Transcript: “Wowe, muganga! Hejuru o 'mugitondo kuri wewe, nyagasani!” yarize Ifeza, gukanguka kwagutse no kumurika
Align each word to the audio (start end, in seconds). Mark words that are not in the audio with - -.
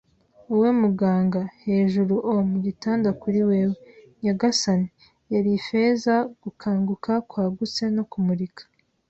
“Wowe, 0.49 0.69
muganga! 0.81 1.41
Hejuru 1.63 2.13
o 2.31 2.33
'mugitondo 2.49 3.07
kuri 3.21 3.39
wewe, 3.49 3.73
nyagasani!” 4.23 4.87
yarize 5.31 5.55
Ifeza, 5.63 6.15
gukanguka 6.43 7.11
kwagutse 7.29 7.83
no 7.95 8.03
kumurika 8.11 8.61